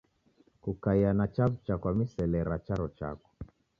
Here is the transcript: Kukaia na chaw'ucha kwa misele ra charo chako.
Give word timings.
Kukaia 0.63 1.11
na 1.13 1.25
chaw'ucha 1.35 1.75
kwa 1.81 1.91
misele 1.97 2.39
ra 2.47 2.57
charo 2.65 2.87
chako. 2.97 3.29